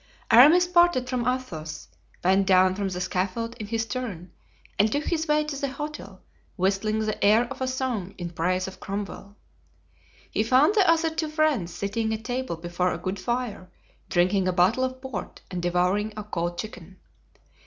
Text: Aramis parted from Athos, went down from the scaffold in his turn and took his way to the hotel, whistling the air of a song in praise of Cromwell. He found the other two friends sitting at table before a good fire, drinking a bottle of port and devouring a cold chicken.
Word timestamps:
Aramis 0.31 0.65
parted 0.65 1.07
from 1.07 1.27
Athos, 1.27 1.87
went 2.23 2.47
down 2.47 2.73
from 2.73 2.89
the 2.89 2.99
scaffold 2.99 3.55
in 3.59 3.67
his 3.67 3.85
turn 3.85 4.31
and 4.79 4.91
took 4.91 5.03
his 5.03 5.27
way 5.27 5.43
to 5.43 5.55
the 5.55 5.67
hotel, 5.67 6.23
whistling 6.57 6.97
the 7.01 7.23
air 7.23 7.43
of 7.51 7.61
a 7.61 7.67
song 7.67 8.15
in 8.17 8.31
praise 8.31 8.67
of 8.67 8.79
Cromwell. 8.79 9.35
He 10.31 10.41
found 10.41 10.73
the 10.73 10.89
other 10.89 11.11
two 11.11 11.29
friends 11.29 11.71
sitting 11.71 12.11
at 12.15 12.25
table 12.25 12.55
before 12.55 12.91
a 12.91 12.97
good 12.97 13.19
fire, 13.19 13.69
drinking 14.09 14.47
a 14.47 14.53
bottle 14.53 14.83
of 14.83 14.99
port 15.01 15.41
and 15.51 15.61
devouring 15.61 16.13
a 16.17 16.23
cold 16.23 16.57
chicken. 16.57 16.97